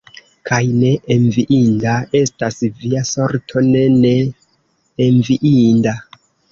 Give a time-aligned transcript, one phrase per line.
[0.49, 4.13] Kaj ne enviinda estas via sorto, ne, ne
[5.11, 5.97] enviinda!